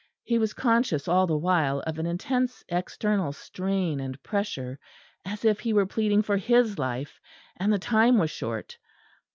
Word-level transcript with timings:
He 0.23 0.39
was 0.39 0.55
conscious 0.55 1.07
all 1.07 1.27
the 1.27 1.37
while 1.37 1.81
of 1.81 1.99
an 1.99 2.07
intense 2.07 2.63
external 2.69 3.33
strain 3.33 3.99
and 3.99 4.19
pressure, 4.23 4.79
as 5.23 5.45
if 5.45 5.59
he 5.59 5.73
were 5.73 5.85
pleading 5.85 6.23
for 6.23 6.37
his 6.37 6.79
life, 6.79 7.19
and 7.57 7.71
the 7.71 7.77
time 7.77 8.17
was 8.17 8.31
short. 8.31 8.79